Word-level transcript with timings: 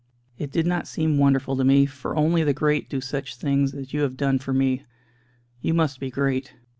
It 0.39 0.51
did 0.51 0.65
not 0.65 0.87
seem 0.87 1.19
wonderful 1.19 1.55
to 1.55 1.63
me, 1.63 1.85
for 1.85 2.15
only 2.15 2.43
the 2.43 2.55
great 2.55 2.89
do 2.89 2.99
such 3.01 3.35
things 3.35 3.75
as 3.75 3.93
you 3.93 4.01
have 4.01 4.17
done 4.17 4.39
for 4.39 4.51
me. 4.51 4.83
You 5.61 5.75
must 5.75 5.99
be 5.99 6.09
great." 6.09 6.53